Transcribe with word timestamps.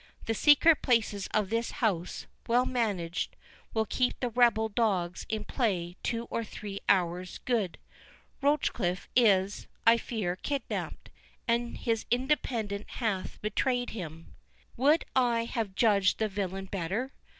The 0.25 0.33
secret 0.33 0.81
places 0.81 1.27
of 1.27 1.51
this 1.51 1.73
house, 1.73 2.25
well 2.47 2.65
managed, 2.65 3.35
will 3.71 3.85
keep 3.85 4.19
the 4.19 4.31
rebel 4.31 4.67
dogs 4.67 5.27
in 5.29 5.43
play 5.43 5.95
two 6.01 6.23
or 6.31 6.43
three 6.43 6.79
hours 6.89 7.37
good—Rochecliffe 7.45 9.07
is, 9.15 9.67
I 9.85 9.97
fear, 9.97 10.37
kidnapped, 10.37 11.11
and 11.47 11.77
his 11.77 12.07
Independent 12.09 12.89
hath 12.93 13.39
betrayed 13.43 13.91
him—Would 13.91 15.05
I 15.15 15.45
had 15.45 15.75
judged 15.75 16.17
the 16.17 16.27
villain 16.27 16.65
better! 16.65 17.13